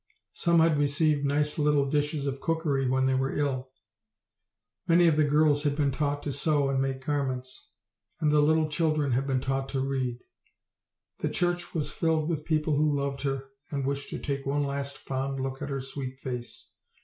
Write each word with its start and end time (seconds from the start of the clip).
Some 0.33 0.61
had 0.61 0.79
received 0.79 1.25
nice 1.25 1.59
little 1.59 1.87
dishes 1.87 2.25
of 2.25 2.41
cookery 2.41 2.89
when 2.89 3.05
they 3.05 3.13
were 3.13 3.35
ill. 3.37 3.69
Many 4.87 5.05
of 5.05 5.15
the 5.15 5.23
girls 5.23 5.61
had 5.61 5.75
been 5.75 5.91
taught 5.91 6.23
to 6.23 6.31
sew 6.31 6.69
and 6.69 6.81
make 6.81 7.05
garments; 7.05 7.67
and 8.19 8.31
the 8.31 8.41
little 8.41 8.67
children 8.67 9.11
had 9.11 9.27
been 9.27 9.41
taught 9.41 9.69
to 9.69 9.79
read. 9.79 10.17
The 11.19 11.29
church 11.29 11.75
was 11.75 11.91
filled 11.91 12.29
with 12.29 12.45
people 12.45 12.75
who 12.77 12.97
loved 12.99 13.21
her 13.21 13.51
and 13.69 13.85
wished 13.85 14.09
to 14.09 14.17
take 14.17 14.43
one 14.43 14.63
last 14.63 14.97
fond 14.97 15.39
look 15.39 15.61
at 15.61 15.69
her 15.69 15.81
sweet 15.81 16.19
face. 16.19 16.69